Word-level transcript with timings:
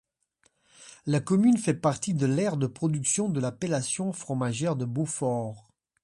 La 1.05 1.19
commune 1.19 1.59
fait 1.59 1.75
partie 1.75 2.15
de 2.15 2.25
l'aire 2.25 2.57
de 2.57 2.65
production 2.65 3.29
de 3.29 3.39
l'appellation 3.39 4.13
fromagère 4.13 4.75
de 4.75 4.85
Beaufort. 4.85 5.69